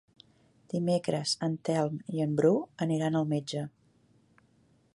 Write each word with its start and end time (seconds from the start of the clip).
Dimecres 0.73 1.33
en 1.47 1.57
Telm 1.69 1.99
i 2.19 2.23
en 2.25 2.33
Bru 2.39 2.51
aniran 2.89 3.19
al 3.21 3.29
metge. 3.35 3.63